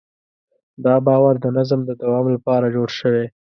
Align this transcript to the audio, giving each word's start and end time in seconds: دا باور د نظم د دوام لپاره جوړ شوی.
دا 0.85 0.95
باور 1.07 1.35
د 1.43 1.45
نظم 1.57 1.79
د 1.85 1.91
دوام 2.01 2.25
لپاره 2.35 2.65
جوړ 2.75 2.89
شوی. 2.99 3.25